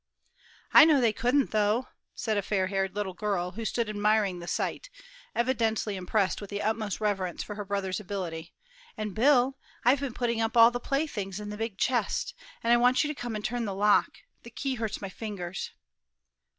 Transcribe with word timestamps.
"I 0.73 0.83
know 0.83 0.99
they 0.99 1.13
couldn't, 1.13 1.51
though," 1.51 1.89
said 2.15 2.35
a 2.35 2.41
fair 2.41 2.65
haired 2.65 2.95
little 2.95 3.13
girl, 3.13 3.51
who 3.51 3.63
stood 3.63 3.87
admiring 3.87 4.39
the 4.39 4.47
sight, 4.47 4.89
evidently 5.35 5.95
impressed 5.95 6.41
with 6.41 6.49
the 6.49 6.59
utmost 6.63 6.99
reverence 6.99 7.43
for 7.43 7.53
her 7.53 7.63
brother's 7.63 7.99
ability; 7.99 8.51
"and, 8.97 9.13
Bill, 9.13 9.59
I've 9.85 9.99
been 9.99 10.15
putting 10.15 10.41
up 10.41 10.57
all 10.57 10.71
the 10.71 10.79
playthings 10.79 11.39
in 11.39 11.51
the 11.51 11.55
big 11.55 11.77
chest, 11.77 12.33
and 12.63 12.73
I 12.73 12.77
want 12.77 13.03
you 13.03 13.09
to 13.09 13.13
come 13.21 13.35
and 13.35 13.45
turn 13.45 13.65
the 13.65 13.75
lock 13.75 14.09
the 14.41 14.49
key 14.49 14.73
hurts 14.73 15.01
my 15.03 15.09
fingers." 15.09 15.69